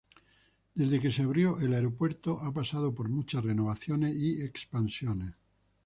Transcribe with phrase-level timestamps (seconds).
[0.73, 5.33] Desde que se abrió, el aeropuerto ha pasado por muchas renovaciones y expansiones.